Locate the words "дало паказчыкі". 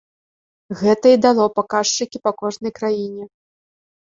1.25-2.17